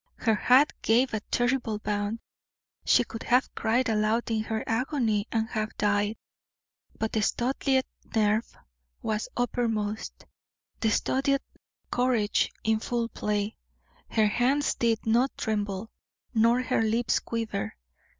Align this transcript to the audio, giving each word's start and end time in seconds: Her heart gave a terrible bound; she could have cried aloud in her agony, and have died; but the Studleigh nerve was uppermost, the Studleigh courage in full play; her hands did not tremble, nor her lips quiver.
Her 0.15 0.33
heart 0.33 0.73
gave 0.81 1.13
a 1.13 1.19
terrible 1.29 1.77
bound; 1.77 2.21
she 2.83 3.03
could 3.03 3.21
have 3.21 3.53
cried 3.53 3.87
aloud 3.87 4.31
in 4.31 4.41
her 4.45 4.63
agony, 4.65 5.27
and 5.31 5.47
have 5.49 5.77
died; 5.77 6.17
but 6.97 7.11
the 7.11 7.21
Studleigh 7.21 7.83
nerve 8.15 8.51
was 9.03 9.29
uppermost, 9.37 10.25
the 10.79 10.89
Studleigh 10.89 11.37
courage 11.91 12.51
in 12.63 12.79
full 12.79 13.09
play; 13.09 13.57
her 14.09 14.25
hands 14.25 14.73
did 14.73 15.05
not 15.05 15.37
tremble, 15.37 15.91
nor 16.33 16.63
her 16.63 16.81
lips 16.81 17.19
quiver. 17.19 17.75